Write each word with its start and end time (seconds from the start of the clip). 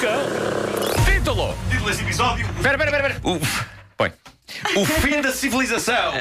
cão. 0.00 1.04
Título. 1.04 1.54
Título 1.70 1.88
deste 1.88 2.02
episódio: 2.04 2.46
Espera, 2.56 2.76
espera, 2.76 3.08
espera. 3.08 3.20
põe. 3.96 4.12
o 4.76 4.84
fim 4.86 5.20
da 5.20 5.32
civilização. 5.32 6.12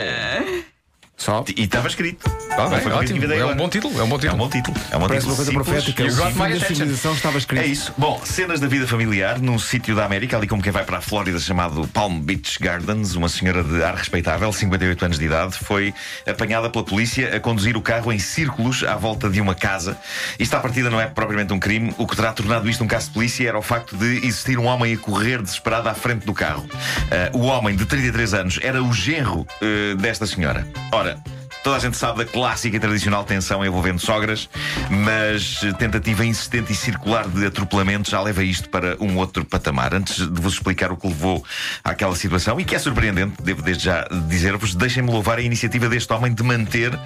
Só. 1.17 1.45
E 1.55 1.63
estava 1.63 1.87
escrito. 1.87 2.29
Ah, 2.57 2.67
bem, 2.67 2.81
Foi 2.81 2.91
ótimo. 2.93 3.23
É 3.31 3.45
um 3.45 3.55
bom 3.55 3.69
título. 3.69 3.99
É 3.99 4.03
um 4.03 4.07
bom 4.09 4.15
É 4.15 4.17
um 4.17 4.19
título. 4.19 4.37
bom 4.37 4.49
título. 4.49 4.77
É 4.89 4.97
um 4.97 4.99
bom 5.01 5.07
Parece 5.07 5.27
uma 5.27 5.35
título 5.35 5.35
coisa 5.35 5.51
simples. 5.51 5.67
profética. 5.67 6.03
You 6.03 6.15
got 6.15 6.35
my 6.35 6.59
civilização 6.59 7.13
estava 7.13 7.37
escrito. 7.37 7.61
É 7.61 7.67
isso. 7.67 7.93
Bom, 7.95 8.19
cenas 8.25 8.59
da 8.59 8.67
vida 8.67 8.87
familiar 8.87 9.39
num 9.39 9.59
sítio 9.59 9.95
da 9.95 10.03
América, 10.03 10.35
ali 10.35 10.47
como 10.47 10.63
quem 10.63 10.71
vai 10.71 10.83
para 10.83 10.97
a 10.97 11.01
Flórida, 11.01 11.39
chamado 11.39 11.87
Palm 11.89 12.19
Beach 12.19 12.57
Gardens. 12.59 13.13
Uma 13.15 13.29
senhora 13.29 13.63
de 13.63 13.83
ar 13.83 13.93
respeitável, 13.95 14.51
58 14.51 15.05
anos 15.05 15.19
de 15.19 15.25
idade, 15.25 15.57
foi 15.59 15.93
apanhada 16.27 16.71
pela 16.71 16.83
polícia 16.83 17.35
a 17.35 17.39
conduzir 17.39 17.77
o 17.77 17.81
carro 17.81 18.11
em 18.11 18.17
círculos 18.17 18.83
à 18.83 18.95
volta 18.95 19.29
de 19.29 19.39
uma 19.39 19.53
casa. 19.53 19.95
Isto, 20.39 20.55
à 20.55 20.59
partida, 20.59 20.89
não 20.89 20.99
é 20.99 21.05
propriamente 21.05 21.53
um 21.53 21.59
crime. 21.59 21.93
O 21.99 22.07
que 22.07 22.15
terá 22.15 22.33
tornado 22.33 22.67
isto 22.67 22.83
um 22.83 22.87
caso 22.87 23.07
de 23.09 23.13
polícia 23.13 23.47
era 23.47 23.59
o 23.59 23.61
facto 23.61 23.95
de 23.95 24.25
existir 24.25 24.57
um 24.57 24.65
homem 24.65 24.95
a 24.95 24.97
correr 24.97 25.39
desesperado 25.41 25.87
à 25.87 25.93
frente 25.93 26.25
do 26.25 26.33
carro. 26.33 26.65
Ah, 27.11 27.29
o 27.31 27.41
homem, 27.41 27.75
de 27.75 27.85
33 27.85 28.33
anos, 28.33 28.59
era 28.63 28.81
o 28.83 28.91
genro 28.91 29.45
eh, 29.61 29.93
desta 29.95 30.25
senhora. 30.25 30.67
Ora. 30.91 31.10
it. 31.11 31.40
Toda 31.63 31.75
a 31.75 31.79
gente 31.79 31.95
sabe 31.95 32.17
da 32.17 32.25
clássica 32.25 32.75
e 32.75 32.79
tradicional 32.79 33.23
tensão 33.23 33.63
envolvendo 33.63 33.99
sogras, 33.99 34.49
mas 34.89 35.61
tentativa 35.77 36.25
insistente 36.25 36.71
e 36.71 36.75
circular 36.75 37.27
de 37.27 37.45
atropelamento 37.45 38.09
já 38.09 38.19
leva 38.19 38.43
isto 38.43 38.67
para 38.67 38.97
um 38.99 39.15
outro 39.17 39.45
patamar. 39.45 39.93
Antes 39.93 40.27
de 40.27 40.41
vos 40.41 40.53
explicar 40.53 40.91
o 40.91 40.97
que 40.97 41.07
levou 41.07 41.45
àquela 41.83 42.15
situação, 42.15 42.59
e 42.59 42.65
que 42.65 42.73
é 42.73 42.79
surpreendente, 42.79 43.43
devo 43.43 43.61
desde 43.61 43.85
já 43.85 44.07
dizer-vos, 44.27 44.73
deixem-me 44.73 45.11
louvar 45.11 45.37
a 45.37 45.41
iniciativa 45.41 45.87
deste 45.87 46.11
homem 46.11 46.33
de 46.33 46.41
manter 46.41 46.97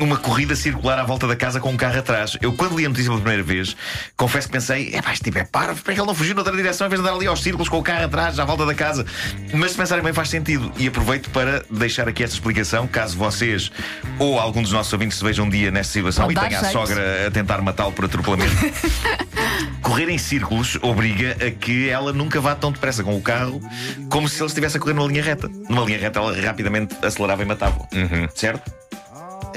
uma 0.00 0.16
corrida 0.16 0.56
circular 0.56 0.98
à 0.98 1.04
volta 1.04 1.26
da 1.26 1.36
casa 1.36 1.60
com 1.60 1.70
um 1.70 1.76
carro 1.76 1.98
atrás. 1.98 2.38
Eu, 2.40 2.54
quando 2.54 2.78
li 2.78 2.86
a 2.86 2.88
notícia 2.88 3.10
pela 3.10 3.20
primeira 3.20 3.42
vez, 3.42 3.76
confesso 4.16 4.46
que 4.46 4.52
pensei, 4.52 4.90
é 4.94 5.02
pá, 5.02 5.12
este 5.12 5.24
tipo 5.24 5.38
é 5.38 5.44
parvo, 5.44 5.82
é 5.86 5.92
que 5.92 6.00
ele 6.00 6.06
não 6.06 6.14
fugiu 6.14 6.34
noutra 6.34 6.56
direção 6.56 6.86
em 6.86 6.90
vez 6.90 7.02
de 7.02 7.06
andar 7.06 7.14
ali 7.14 7.26
aos 7.26 7.42
círculos 7.42 7.68
com 7.68 7.78
o 7.78 7.82
carro 7.82 8.06
atrás, 8.06 8.38
à 8.38 8.44
volta 8.46 8.64
da 8.64 8.74
casa? 8.74 9.04
Mas 9.52 9.72
se 9.72 9.76
pensarem 9.76 10.02
bem, 10.02 10.14
faz 10.14 10.30
sentido. 10.30 10.72
E 10.78 10.88
aproveito 10.88 11.28
para 11.28 11.62
deixar 11.70 12.08
aqui 12.08 12.24
esta 12.24 12.36
explicação, 12.36 12.86
caso 12.86 13.18
vocês 13.18 13.70
ou 14.18 14.38
algum 14.38 14.62
dos 14.62 14.72
nossos 14.72 14.92
ouvintes 14.92 15.18
se 15.18 15.24
vejam 15.24 15.46
um 15.46 15.50
dia 15.50 15.70
nesta 15.70 15.92
situação 15.92 16.30
e 16.30 16.34
tenha 16.34 16.60
a 16.60 16.64
sogra 16.64 17.26
a 17.26 17.30
tentar 17.30 17.60
matá-lo 17.62 17.92
por 17.92 18.04
atropelamento. 18.04 18.54
Correr 19.82 20.08
em 20.10 20.18
círculos 20.18 20.78
obriga 20.82 21.36
a 21.44 21.50
que 21.50 21.88
ela 21.88 22.12
nunca 22.12 22.40
vá 22.40 22.54
tão 22.54 22.70
depressa 22.70 23.02
com 23.02 23.16
o 23.16 23.22
carro 23.22 23.60
como 24.10 24.28
se 24.28 24.40
ele 24.40 24.46
estivesse 24.46 24.76
a 24.76 24.80
correr 24.80 24.94
numa 24.94 25.08
linha 25.08 25.22
reta. 25.22 25.48
Numa 25.68 25.84
linha 25.84 25.98
reta, 25.98 26.18
ela 26.18 26.38
rapidamente 26.40 26.94
acelerava 27.02 27.42
e 27.42 27.46
matava. 27.46 27.88
Certo? 28.34 28.70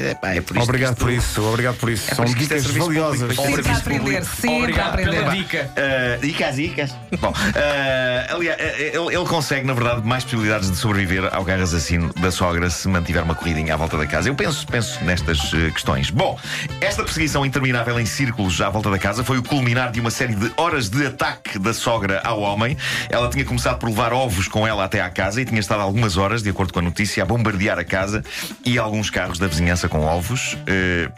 É, 0.02 0.16
pá, 0.16 0.34
é 0.34 0.42
por 0.42 0.58
isto 0.58 0.64
Obrigado 0.64 0.96
por 0.96 1.12
isso, 1.12 1.44
obrigado 1.48 1.78
por 1.78 1.90
isso. 1.90 2.12
É 2.12 2.16
São 2.16 2.26
é 2.26 2.28
dicas 2.30 2.66
valiosas. 2.66 3.36
público. 3.36 3.44
Sempre 3.44 3.72
a 3.72 3.78
aprender, 3.78 4.00
público. 4.00 4.26
sempre 4.26 4.80
a 4.80 4.88
aprender. 4.88 5.12
pela 5.12 5.36
dica. 5.36 5.72
Uh, 5.72 6.22
dicas, 6.22 6.56
dicas. 6.56 6.92
Bom, 7.20 7.30
uh, 7.30 8.36
aliás, 8.36 8.60
uh, 8.60 8.64
ele, 8.80 9.16
ele 9.16 9.26
consegue, 9.26 9.68
na 9.68 9.74
verdade, 9.74 10.02
mais 10.08 10.24
possibilidades 10.24 10.72
de 10.72 10.78
sobreviver 10.78 11.30
ao 11.32 11.46
carro 11.46 11.62
assassino 11.62 12.12
da 12.16 12.32
sogra 12.32 12.70
se 12.70 12.88
mantiver 12.88 13.24
uma 13.24 13.36
corridinha 13.36 13.76
à 13.76 13.78
volta 13.78 13.98
da 13.98 14.08
casa. 14.08 14.28
Eu 14.30 14.36
penso, 14.36 14.66
penso 14.66 15.04
nestas 15.04 15.54
uh, 15.54 15.72
questões. 15.72 16.10
Bom, 16.10 16.38
esta 16.80 17.04
perseguição 17.04 17.46
interminável 17.46 18.00
em 18.00 18.06
círculos 18.06 18.60
à 18.60 18.70
volta 18.70 18.90
da 18.90 18.98
casa 18.98 19.24
foi 19.24 19.38
o 19.38 19.44
culminar 19.44 19.92
de 19.92 20.00
uma 20.00 20.10
série 20.10 20.34
de 20.34 20.52
horas 20.58 20.90
de 20.90 21.06
ataque 21.06 21.60
da 21.60 21.74
sogra 21.74 22.22
ao 22.24 22.42
homem. 22.42 22.76
Ela 23.10 23.30
tinha 23.30 23.46
começado 23.46 23.78
por 23.78 23.88
levar 23.88 24.14
ovos 24.14 24.48
com 24.48 24.68
ela 24.68 24.84
até 24.84 25.02
à 25.02 25.10
casa 25.10 25.42
e 25.42 25.46
tinha 25.46 25.60
estado 25.60 25.82
algumas 25.82 26.18
horas, 26.18 26.42
de 26.42 26.50
acordo 26.50 26.74
com 26.74 26.80
a 26.80 26.84
notícia, 26.84 27.22
a 27.22 27.26
bombardear 27.26 27.78
a 27.78 27.84
casa 27.84 28.24
e 28.66 28.80
alguns 28.80 29.10
carros 29.10 29.38
da 29.38 29.48
vizinhança 29.48 29.91
com 29.92 30.06
ovos. 30.06 30.54
Uh, 30.54 31.12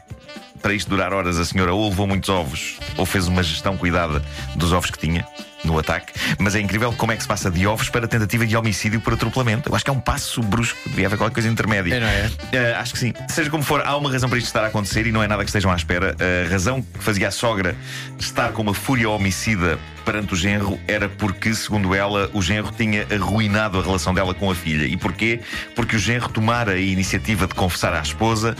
para 0.61 0.73
isto 0.73 0.89
durar 0.89 1.13
horas, 1.13 1.37
a 1.37 1.45
senhora 1.45 1.73
ou 1.73 1.89
levou 1.89 2.07
muitos 2.07 2.29
ovos 2.29 2.79
ou 2.97 3.05
fez 3.05 3.27
uma 3.27 3.43
gestão 3.43 3.77
cuidada 3.77 4.23
dos 4.55 4.73
ovos 4.73 4.89
que 4.89 4.97
tinha 4.97 5.25
no 5.63 5.77
ataque. 5.77 6.13
Mas 6.39 6.55
é 6.55 6.59
incrível 6.59 6.93
como 6.93 7.11
é 7.11 7.15
que 7.15 7.21
se 7.21 7.27
passa 7.27 7.49
de 7.49 7.65
ovos 7.65 7.89
para 7.89 8.07
tentativa 8.07 8.45
de 8.45 8.55
homicídio 8.55 8.99
por 9.01 9.13
atropelamento. 9.13 9.69
Eu 9.69 9.75
acho 9.75 9.83
que 9.83 9.89
é 9.89 9.93
um 9.93 9.99
passo 9.99 10.41
brusco, 10.41 10.77
devia 10.89 11.07
haver 11.07 11.17
qualquer 11.17 11.33
coisa 11.33 11.49
intermédia. 11.49 11.95
É, 11.95 11.99
não 11.99 12.07
é? 12.07 12.31
Eh, 12.51 12.75
acho 12.75 12.93
que 12.93 12.99
sim. 12.99 13.13
Seja 13.29 13.49
como 13.49 13.63
for, 13.63 13.81
há 13.85 13.95
uma 13.95 14.11
razão 14.11 14.29
para 14.29 14.37
isto 14.37 14.47
estar 14.47 14.63
a 14.63 14.67
acontecer 14.67 15.07
e 15.07 15.11
não 15.11 15.23
é 15.23 15.27
nada 15.27 15.43
que 15.43 15.49
estejam 15.49 15.71
à 15.71 15.75
espera. 15.75 16.15
A 16.19 16.49
razão 16.49 16.81
que 16.81 17.03
fazia 17.03 17.27
a 17.27 17.31
sogra 17.31 17.75
estar 18.19 18.51
com 18.51 18.61
uma 18.61 18.73
fúria 18.73 19.09
homicida 19.09 19.79
perante 20.05 20.33
o 20.33 20.35
genro 20.35 20.79
era 20.87 21.07
porque, 21.07 21.53
segundo 21.53 21.95
ela, 21.95 22.29
o 22.33 22.41
genro 22.41 22.71
tinha 22.71 23.07
arruinado 23.13 23.79
a 23.79 23.81
relação 23.81 24.13
dela 24.13 24.33
com 24.33 24.51
a 24.51 24.55
filha. 24.55 24.85
E 24.85 24.97
porquê? 24.97 25.39
Porque 25.75 25.95
o 25.95 25.99
genro 25.99 26.29
tomara 26.29 26.73
a 26.73 26.79
iniciativa 26.79 27.47
de 27.47 27.55
confessar 27.55 27.93
à 27.93 28.01
esposa 28.01 28.55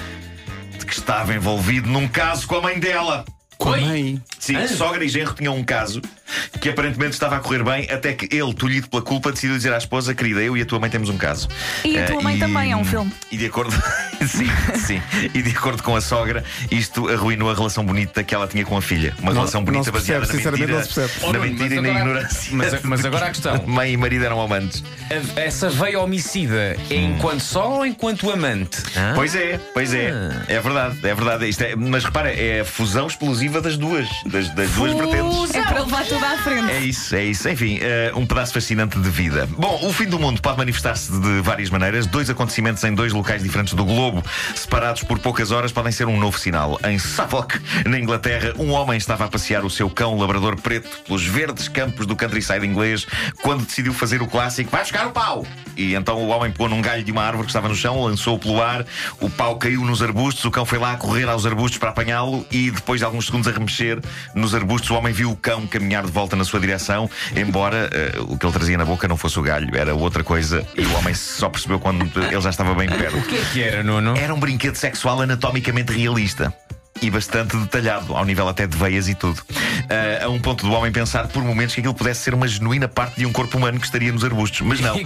de 0.77 0.85
que 0.85 0.93
estava 0.93 1.33
envolvido 1.33 1.89
num 1.89 2.07
caso 2.07 2.47
com 2.47 2.55
a 2.55 2.61
mãe 2.61 2.79
dela. 2.79 3.25
Oi. 3.59 3.81
Mãe, 3.81 4.21
Sim, 4.39 4.67
sogra 4.67 5.05
e 5.05 5.09
genro 5.09 5.33
tinham 5.33 5.55
um 5.55 5.63
caso 5.63 6.01
que 6.59 6.69
aparentemente 6.69 7.13
estava 7.13 7.37
a 7.37 7.39
correr 7.39 7.63
bem, 7.63 7.87
até 7.89 8.13
que 8.13 8.33
ele, 8.35 8.53
tolhido 8.53 8.89
pela 8.89 9.01
culpa, 9.01 9.31
decidiu 9.31 9.55
dizer 9.55 9.73
à 9.73 9.77
esposa: 9.77 10.13
Querida, 10.13 10.41
eu 10.41 10.57
e 10.57 10.61
a 10.61 10.65
tua 10.65 10.79
mãe 10.79 10.89
temos 10.89 11.09
um 11.09 11.17
caso. 11.17 11.47
E 11.83 11.97
a 11.97 12.05
tua 12.05 12.21
mãe 12.21 12.37
também 12.37 12.71
é 12.71 12.75
um 12.75 12.85
filme. 12.85 13.11
E 13.31 13.37
de 13.37 13.45
acordo. 13.45 13.73
sim, 14.27 14.49
sim. 14.75 15.01
E 15.33 15.41
de 15.41 15.49
acordo 15.51 15.81
com 15.83 15.95
a 15.95 16.01
sogra, 16.01 16.43
isto 16.71 17.07
arruinou 17.09 17.49
a 17.51 17.53
relação 17.53 17.85
bonita 17.85 18.23
que 18.23 18.33
ela 18.33 18.47
tinha 18.47 18.65
com 18.65 18.77
a 18.77 18.81
filha. 18.81 19.13
Uma 19.19 19.31
Não- 19.31 19.41
relação 19.41 19.63
bonita 19.63 19.85
se 19.85 19.91
baseada 19.91 20.25
percebe, 20.27 20.43
na 20.45 20.51
mentira, 20.51 20.73
não 20.77 20.83
se 20.85 20.93
percebe. 20.93 21.21
na 21.33 21.39
Oh, 21.39 21.41
mentira 21.43 21.65
e 21.65 21.69
mas 21.69 21.83
na 21.83 21.89
agora- 21.89 21.99
ignorância. 21.99 22.51
mas- 22.57 22.81
mas 22.83 23.05
agora 23.05 23.25
a 23.25 23.29
questão. 23.29 23.63
Mãe 23.67 23.93
e 23.93 23.97
marido 23.97 24.25
eram 24.25 24.41
amantes. 24.41 24.83
A- 25.35 25.39
Essa 25.39 25.69
veia 25.69 25.99
homicida 25.99 26.77
é 26.89 26.95
enquanto 26.95 27.41
só 27.41 27.69
ou 27.77 27.85
enquanto 27.85 28.29
amante? 28.31 28.81
Hã? 28.95 29.13
Pois 29.15 29.35
é, 29.35 29.59
pois 29.73 29.93
é. 29.93 30.11
Ah. 30.11 30.43
É 30.47 30.59
verdade, 30.59 30.97
é 31.03 31.13
verdade. 31.15 31.47
Isto 31.49 31.63
é- 31.63 31.75
mas 31.75 32.03
repara, 32.03 32.31
é 32.33 32.61
a 32.61 32.65
fusão 32.65 33.07
explosiva 33.07 33.61
das 33.61 33.77
duas, 33.77 34.07
das, 34.25 34.49
das 34.49 34.69
duas 34.71 34.93
vertentes. 34.93 35.55
É 35.55 35.61
para 35.63 35.81
levar 35.83 36.03
tudo 36.05 36.23
à 36.25 36.37
frente. 36.37 36.71
É 36.71 36.79
isso, 36.79 37.15
é 37.15 37.23
isso. 37.23 37.47
Enfim, 37.49 37.79
eh, 37.81 38.11
um 38.15 38.25
pedaço 38.25 38.53
fascinante 38.53 38.99
de 38.99 39.09
vida. 39.09 39.47
Bom, 39.57 39.79
o 39.83 39.93
fim 39.93 40.05
do 40.05 40.19
mundo 40.19 40.41
pode 40.41 40.57
manifestar-se 40.57 41.11
de 41.11 41.41
várias 41.41 41.69
maneiras. 41.69 42.05
Dois 42.07 42.29
acontecimentos 42.29 42.83
em 42.83 42.93
dois 42.93 43.13
locais 43.13 43.41
diferentes 43.43 43.73
do 43.73 43.83
globo, 43.85 44.12
separados 44.55 45.03
por 45.03 45.19
poucas 45.19 45.51
horas, 45.51 45.71
podem 45.71 45.91
ser 45.91 46.07
um 46.07 46.19
novo 46.19 46.37
sinal. 46.37 46.79
Em 46.85 46.99
Suffolk, 46.99 47.59
na 47.85 47.97
Inglaterra, 47.97 48.53
um 48.57 48.71
homem 48.71 48.97
estava 48.97 49.25
a 49.25 49.27
passear 49.27 49.63
o 49.63 49.69
seu 49.69 49.89
cão 49.89 50.17
labrador 50.17 50.59
preto 50.59 51.01
pelos 51.05 51.25
verdes 51.25 51.67
campos 51.67 52.05
do 52.05 52.15
countryside 52.15 52.65
inglês 52.65 53.05
quando 53.41 53.65
decidiu 53.65 53.93
fazer 53.93 54.21
o 54.21 54.27
clássico: 54.27 54.69
vai 54.69 54.81
buscar 54.81 55.07
o 55.07 55.11
pau! 55.11 55.45
E 55.75 55.95
então 55.95 56.17
o 56.17 56.27
homem 56.27 56.51
pôs 56.51 56.69
num 56.69 56.81
galho 56.81 57.03
de 57.03 57.11
uma 57.11 57.23
árvore 57.23 57.45
que 57.45 57.49
estava 57.49 57.67
no 57.67 57.75
chão, 57.75 58.03
lançou-o 58.03 58.39
pelo 58.39 58.61
ar, 58.61 58.85
o 59.19 59.29
pau 59.29 59.57
caiu 59.57 59.83
nos 59.83 60.01
arbustos, 60.01 60.45
o 60.45 60.51
cão 60.51 60.65
foi 60.65 60.77
lá 60.77 60.93
a 60.93 60.97
correr 60.97 61.27
aos 61.27 61.45
arbustos 61.45 61.79
para 61.79 61.89
apanhá-lo 61.89 62.45
e 62.51 62.69
depois 62.69 62.99
de 62.99 63.05
alguns 63.05 63.25
segundos 63.25 63.47
a 63.47 63.51
remexer 63.51 63.99
nos 64.35 64.53
arbustos, 64.53 64.89
o 64.91 64.95
homem 64.95 65.13
viu 65.13 65.31
o 65.31 65.35
cão 65.35 65.65
caminhar 65.65 66.05
de 66.05 66.11
volta 66.11 66.35
na 66.35 66.43
sua 66.43 66.59
direção, 66.59 67.09
embora 67.35 67.89
eh, 67.91 68.19
o 68.19 68.37
que 68.37 68.45
ele 68.45 68.53
trazia 68.53 68.77
na 68.77 68.85
boca 68.85 69.07
não 69.07 69.17
fosse 69.17 69.39
o 69.39 69.41
galho, 69.41 69.75
era 69.75 69.95
outra 69.95 70.23
coisa 70.23 70.65
e 70.77 70.85
o 70.85 70.93
homem 70.97 71.13
só 71.13 71.49
percebeu 71.49 71.79
quando 71.79 72.03
ele 72.19 72.41
já 72.41 72.49
estava 72.49 72.73
bem 72.75 72.89
perto. 72.89 73.17
O 73.17 73.23
que 73.23 73.35
é 73.35 73.45
que 73.51 73.63
era, 73.63 73.83
Nuno? 73.83 74.02
Era 74.15 74.33
um 74.33 74.39
brinquedo 74.39 74.75
sexual 74.75 75.21
anatomicamente 75.21 75.93
realista. 75.93 76.53
E 77.03 77.09
bastante 77.09 77.57
detalhado, 77.57 78.15
ao 78.15 78.23
nível 78.23 78.47
até 78.47 78.65
de 78.65 78.77
veias 78.77 79.09
e 79.09 79.13
tudo. 79.13 79.41
Ah, 79.89 80.25
a 80.25 80.29
um 80.29 80.39
ponto 80.39 80.65
do 80.65 80.71
homem 80.71 80.89
pensar 80.91 81.27
por 81.27 81.43
momentos 81.43 81.75
que 81.75 81.81
aquilo 81.81 81.93
pudesse 81.93 82.21
ser 82.21 82.33
uma 82.33 82.47
genuína 82.47 82.87
parte 82.87 83.17
de 83.17 83.25
um 83.25 83.31
corpo 83.33 83.57
humano 83.57 83.77
que 83.77 83.85
estaria 83.85 84.09
nos 84.11 84.23
arbustos. 84.23 84.61
Mas 84.61 84.79
não. 84.79 84.95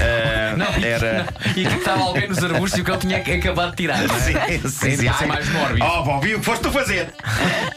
Ah, 0.00 0.54
Não, 0.56 0.66
era. 0.84 1.24
não, 1.24 1.52
E 1.52 1.66
que 1.66 1.74
estava 1.76 2.02
alguém 2.02 2.28
nos 2.28 2.38
arbustos 2.42 2.78
e 2.78 2.82
o 2.82 2.84
que 2.84 2.90
ele 2.90 2.98
tinha 2.98 3.16
acabado 3.18 3.70
de 3.70 3.76
tirar. 3.76 4.04
é? 4.04 4.08
Sim, 4.08 4.68
sim, 4.68 4.96
sim. 4.96 5.12
Ser 5.12 5.26
mais 5.26 5.48
mórbido. 5.50 5.84
Oh, 5.86 6.02
Bobby, 6.04 6.34
o 6.34 6.38
que 6.38 6.44
foste 6.44 6.62
tu 6.62 6.70
fazer? 6.70 7.12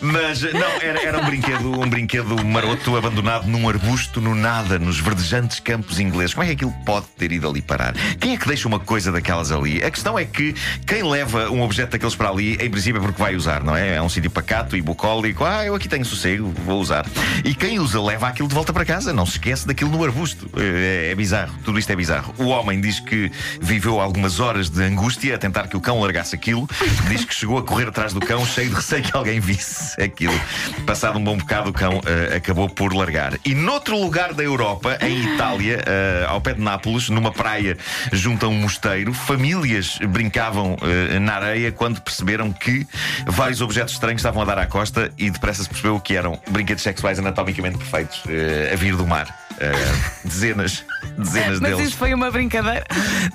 Mas 0.01 0.41
não, 0.41 0.71
era, 0.81 1.01
era 1.03 1.19
um 1.21 1.25
brinquedo, 1.25 1.79
um 1.81 1.89
brinquedo 1.89 2.43
maroto 2.45 2.95
abandonado 2.97 3.47
num 3.47 3.67
arbusto 3.69 4.19
no 4.21 4.35
nada, 4.35 4.77
nos 4.79 4.99
verdejantes 4.99 5.59
campos 5.59 5.99
ingleses. 5.99 6.33
Como 6.33 6.43
é 6.43 6.47
que 6.47 6.53
aquilo 6.53 6.73
pode 6.85 7.05
ter 7.17 7.31
ido 7.31 7.47
ali 7.49 7.61
parar? 7.61 7.93
Quem 8.19 8.33
é 8.33 8.37
que 8.37 8.47
deixa 8.47 8.67
uma 8.67 8.79
coisa 8.79 9.11
daquelas 9.11 9.51
ali? 9.51 9.83
A 9.83 9.89
questão 9.91 10.17
é 10.17 10.25
que 10.25 10.53
quem 10.85 11.03
leva 11.03 11.49
um 11.49 11.61
objeto 11.61 11.91
daqueles 11.91 12.15
para 12.15 12.29
ali, 12.29 12.53
em 12.55 12.69
princípio 12.69 12.99
é 12.99 13.01
porque 13.01 13.21
vai 13.21 13.35
usar, 13.35 13.60
não 13.63 13.75
é? 13.75 13.95
É 13.95 14.01
um 14.01 14.09
sítio 14.09 14.29
pacato 14.29 14.75
e 14.75 14.81
bucólico. 14.81 15.43
Ah, 15.45 15.65
eu 15.65 15.75
aqui 15.75 15.87
tenho 15.87 16.05
sossego, 16.05 16.53
vou 16.65 16.79
usar. 16.79 17.05
E 17.43 17.53
quem 17.53 17.79
usa 17.79 18.01
leva 18.01 18.27
aquilo 18.27 18.47
de 18.47 18.55
volta 18.55 18.73
para 18.73 18.85
casa, 18.85 19.13
não 19.13 19.25
se 19.25 19.33
esquece 19.33 19.67
daquilo 19.67 19.91
no 19.91 20.03
arbusto. 20.03 20.49
É, 20.57 21.11
é 21.11 21.15
bizarro, 21.15 21.53
tudo 21.63 21.79
isto 21.79 21.89
é 21.91 21.95
bizarro. 21.95 22.33
O 22.37 22.45
homem 22.47 22.79
diz 22.79 22.99
que 22.99 23.31
viveu 23.61 23.99
algumas 23.99 24.39
horas 24.39 24.69
de 24.69 24.83
angústia 24.83 25.35
a 25.35 25.37
tentar 25.37 25.67
que 25.67 25.77
o 25.77 25.81
cão 25.81 25.99
largasse 25.99 26.35
aquilo. 26.35 26.67
Diz 27.07 27.25
que 27.25 27.33
chegou 27.33 27.57
a 27.57 27.63
correr 27.63 27.87
atrás 27.87 28.13
do 28.13 28.19
cão, 28.19 28.45
cheio 28.45 28.69
de 28.69 28.75
receio 28.75 29.03
que 29.03 29.15
alguém 29.15 29.39
visse 29.39 30.01
aquilo. 30.01 30.39
Passado 30.85 31.17
um 31.17 31.23
bom 31.23 31.37
bocado, 31.37 31.69
o 31.69 31.73
cão 31.73 32.01
eh, 32.05 32.37
acabou 32.37 32.69
por 32.69 32.93
largar. 32.93 33.37
E 33.45 33.53
noutro 33.53 33.97
lugar 33.97 34.33
da 34.33 34.43
Europa, 34.43 34.97
em 35.01 35.33
Itália, 35.33 35.81
eh, 35.85 36.25
ao 36.27 36.41
pé 36.41 36.53
de 36.53 36.61
Nápoles, 36.61 37.09
numa 37.09 37.31
praia 37.31 37.77
junto 38.11 38.45
a 38.45 38.49
um 38.49 38.53
mosteiro, 38.53 39.13
famílias 39.13 39.97
brincavam 40.09 40.77
eh, 40.81 41.19
na 41.19 41.35
areia 41.35 41.71
quando 41.71 42.01
perceberam 42.01 42.51
que 42.51 42.87
vários 43.41 43.61
objetos 43.61 43.93
estranhos 43.95 44.19
estavam 44.21 44.41
a 44.41 44.45
dar 44.45 44.59
à 44.59 44.65
costa 44.67 45.11
e 45.17 45.29
depressa 45.31 45.63
se 45.63 45.69
percebeu 45.69 45.95
o 45.95 45.99
que 45.99 46.15
eram. 46.15 46.39
brinquedos 46.49 46.83
sexuais 46.83 47.17
anatomicamente 47.19 47.77
perfeitos 47.77 48.21
eh, 48.27 48.71
a 48.71 48.75
vir 48.75 48.95
do 48.95 49.05
mar. 49.07 49.27
Eh, 49.59 49.71
dezenas, 50.23 50.83
dezenas 51.17 51.59
Mas 51.59 51.71
deles. 51.71 51.87
isso 51.89 51.97
foi 51.97 52.13
uma 52.13 52.29
brincadeira. 52.31 52.85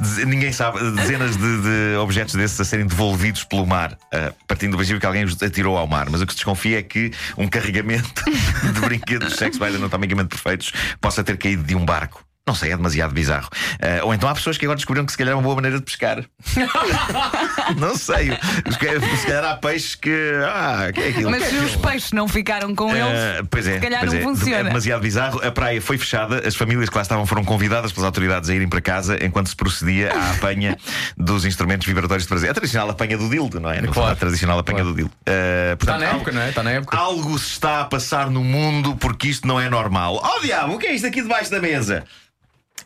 Deze- 0.01 0.25
Ninguém 0.27 0.53
sabe, 0.53 0.79
dezenas 0.93 1.37
de, 1.37 1.63
de 1.63 1.97
objetos 1.99 2.35
desses 2.35 2.61
a 2.61 2.65
serem 2.65 2.87
devolvidos 2.87 3.45
pelo 3.45 3.67
mar, 3.67 3.97
eh, 4.13 4.33
partindo 4.47 4.73
do 4.73 4.77
princípio 4.77 5.01
que 5.01 5.07
alguém 5.07 5.25
os 5.25 5.41
atirou 5.43 5.77
ao 5.77 5.87
mar. 5.87 6.09
Mas 6.11 6.21
o 6.21 6.27
que 6.27 6.33
se 6.33 6.37
desconfia 6.39 6.79
é 6.79 6.83
que 6.83 7.13
um 7.37 7.47
carregamento 7.49 8.25
de 8.75 8.81
brinquedos 8.81 9.35
sexuais 9.35 9.75
anatomicamente 9.75 10.29
perfeitos 10.29 10.73
possa 11.01 11.23
ter 11.25 11.37
caído 11.37 11.63
de 11.63 11.75
um 11.77 11.85
barco. 11.85 12.25
Não 12.49 12.55
sei, 12.55 12.71
é 12.71 12.77
demasiado 12.77 13.13
bizarro. 13.13 13.49
Eh, 13.81 14.01
ou 14.05 14.15
então 14.15 14.29
há 14.29 14.35
pessoas 14.35 14.57
que 14.57 14.65
agora 14.65 14.77
descobriram 14.77 15.05
que 15.05 15.11
se 15.11 15.19
calhar 15.19 15.33
é 15.33 15.35
uma 15.35 15.43
boa 15.43 15.57
maneira 15.57 15.79
de 15.81 15.85
pescar. 15.85 16.25
não 17.77 17.97
sei. 17.97 18.31
Se 18.71 18.79
calhar- 18.79 19.45
há 19.45 19.57
peixes 19.57 19.97
que. 19.97 20.13
Ah, 20.45 20.91
que 20.95 21.01
é 21.01 21.09
aquilo? 21.09 21.29
Mas 21.29 21.43
se 21.43 21.57
os 21.57 21.75
peixes 21.75 22.13
não 22.13 22.29
ficaram 22.29 22.73
com 22.73 22.95
Eh, 22.95 23.01
eles, 23.39 23.49
pois 23.51 23.67
é, 23.67 23.75
se 23.75 23.81
calhar 23.81 23.99
pois 24.01 24.13
não 24.13 24.21
é. 24.21 24.23
funciona. 24.23 24.57
É 24.61 24.65
demasiado 24.65 25.01
bizarro. 25.01 25.45
A 25.45 25.51
praia 25.51 25.83
foi 25.83 25.99
fechada, 25.99 26.47
as 26.47 26.55
famílias 26.55 26.89
que 26.89 26.95
lá 26.95 27.03
estavam 27.03 27.27
foram 27.27 27.45
convidadas 27.45 27.91
pelas 27.91 28.05
autoridades 28.07 28.49
a 28.49 28.55
irem 28.55 28.69
para 28.69 28.81
casa 28.81 29.19
enquanto 29.25 29.49
se 29.49 29.57
procedia 29.57 30.13
à 30.13 30.31
apanha 30.39 30.77
dos 31.17 31.45
instrumentos 31.45 31.85
vibratórios 31.85 32.23
de 32.23 32.29
prazer. 32.29 32.51
A 32.51 32.55
tradicional 32.55 32.89
apanha 32.91 33.19
do 33.19 33.29
dildo, 33.29 33.59
não 33.59 33.71
é? 33.73 33.79
Claro. 33.79 33.93
fundo, 33.93 34.07
a 34.07 34.15
tradicional 34.15 34.59
apanha 34.61 34.85
do 34.85 34.95
dildo. 34.95 35.11
Está 35.27 35.77
portanto, 35.79 35.99
na 36.01 36.07
algo- 36.07 36.17
época, 36.19 36.33
não 36.33 36.43
é? 36.43 36.49
Está 36.51 36.63
na 36.63 36.71
época. 36.71 36.97
Algo 36.97 37.37
se 37.41 37.51
está 37.51 37.81
a 37.81 37.85
passar 37.87 38.31
no 38.31 38.45
mundo 38.45 38.95
porque 38.95 39.27
isto 39.27 39.49
não 39.49 39.61
é 39.61 39.69
normal. 39.69 40.23
Oh 40.23 40.41
diabo, 40.41 40.75
o 40.75 40.79
que 40.79 40.87
é 40.87 40.95
isto 40.95 41.09
aqui 41.09 41.21
debaixo 41.23 41.51
da 41.51 41.59
mesa? 41.61 42.05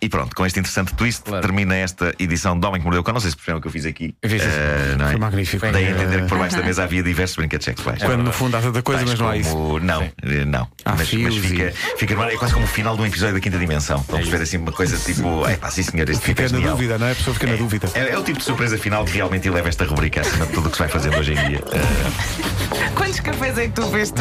E 0.03 0.09
pronto, 0.09 0.35
com 0.35 0.47
este 0.47 0.59
interessante 0.59 0.95
twist, 0.95 1.23
Claro. 1.25 1.43
termina 1.43 1.75
esta 1.77 2.15
edição 2.19 2.59
de 2.59 2.67
Homem 2.67 2.81
que 2.81 2.85
Mordeu 2.85 3.03
o 3.03 3.05
Cão. 3.05 3.13
Não 3.13 3.21
sei 3.21 3.31
se 3.31 3.37
perceberam 3.37 3.59
o 3.59 3.61
que 3.61 3.69
eu 3.69 3.73
fiz 3.73 3.85
aqui. 3.85 4.15
Eu 4.23 4.31
fiz 4.31 4.43
isso. 4.43 4.51
Eh, 4.51 4.95
não 4.97 5.07
é? 5.07 5.11
Foi 5.11 5.21
magnífico. 5.21 5.67
Dei 5.71 5.87
a 5.87 5.91
entender 5.91 6.17
Eh, 6.19 6.23
que 6.23 6.29
por 6.29 6.39
baixo 6.39 6.57
da 6.57 6.63
mesa 6.63 6.85
havia 6.85 7.03
diversos 7.03 7.37
brinquedos 7.37 7.65
sexuais. 7.67 8.03
Quando 8.03 8.23
no 8.23 8.33
fundo 8.33 8.57
há 8.57 8.61
tanta 8.63 8.81
coisa, 8.83 9.05
mas 9.07 9.19
não 9.19 9.29
há 9.29 9.37
isso. 9.37 9.79
Não, 9.81 10.03
eh, 10.03 10.45
não. 10.47 10.63
Há 10.85 10.95
mas, 10.97 11.13
mas 11.13 11.37
fica, 11.37 11.73
fica. 11.99 12.15
É 12.15 12.37
quase 12.37 12.55
como 12.55 12.65
o 12.65 12.69
final 12.69 12.97
de 12.97 13.03
um 13.03 13.07
episódio 13.07 13.35
da 13.35 13.41
quinta 13.41 13.59
dimensão. 13.59 14.01
Estão 14.01 14.17
a 14.17 14.19
perceber 14.21 14.43
assim 14.43 14.57
uma 14.57 14.73
coisa 14.73 14.97
tipo. 14.97 15.47
É 15.47 15.57
pá, 15.57 15.71
sim 15.71 15.83
senhor, 15.83 16.09
este 16.09 16.15
tipo 16.25 16.27
Fica 16.29 16.43
é 16.43 16.45
na 16.45 16.49
genial. 16.59 16.71
dúvida, 16.77 16.99
não 16.99 17.07
é? 17.07 17.13
A 17.13 17.15
pessoa 17.15 17.35
fica 17.35 17.47
na 17.47 17.57
dúvida. 17.57 17.89
É, 17.95 18.11
é 18.11 18.19
o 18.19 18.23
tipo 18.23 18.39
de 18.39 18.45
surpresa 18.45 18.79
final 18.79 19.05
que 19.05 19.13
realmente 19.13 19.49
eleva 19.49 19.69
esta 19.69 19.85
rubrica 19.85 20.23
acima 20.23 20.47
de 20.47 20.53
tudo 20.53 20.67
o 20.69 20.71
que 20.71 20.77
se 20.77 20.83
vai 20.83 20.89
fazendo 20.89 21.19
hoje 21.19 21.33
em 21.33 21.47
dia. 21.49 21.61
Eh, 21.73 22.60
Quantos 22.95 23.21
cafés 23.21 23.59
é 23.59 23.67
que 23.69 23.73
tu 23.75 23.87
veste? 23.89 24.15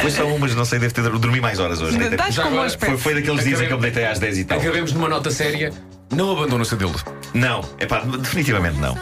Pois 0.00 0.14
são 0.14 0.34
umas, 0.34 0.54
não 0.54 0.64
sei, 0.64 0.78
deve 0.78 0.94
ter 0.94 1.02
dormi 1.02 1.40
mais 1.42 1.58
horas 1.58 1.82
hoje. 1.82 1.98
Deitei- 1.98 2.14
Estás 2.16 2.34
Já 2.34 2.42
com 2.44 2.48
agora. 2.48 2.70
Foi, 2.70 2.96
foi 2.96 3.14
daqueles 3.14 3.44
dias 3.44 3.60
em 3.60 3.66
que 3.66 3.72
eu 3.72 3.76
me 3.76 3.82
deitei 3.82 4.06
às 4.06 4.18
10 4.18 4.38
e 4.38 4.44
tal. 4.44 4.58
Acabemos 4.58 4.92
numa 4.94 5.08
nota 5.10 5.30
séria. 5.30 5.72
Não 6.10 6.32
abandona 6.32 6.62
o 6.62 6.64
seu 6.64 6.78
dildo. 6.78 6.98
Não, 7.34 7.60
é 7.78 7.84
pá, 7.84 8.00
definitivamente 8.00 8.78
não. 8.78 8.96